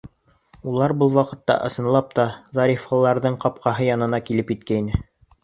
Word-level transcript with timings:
Улар 0.69 0.93
был 1.01 1.11
ваҡытта, 1.17 1.57
ысынлап 1.67 2.15
та, 2.21 2.25
Зарифаларҙың 2.61 3.37
ҡапҡаһы 3.45 3.87
янына 3.91 4.23
килеп 4.31 4.53
еткәйне. 4.57 5.05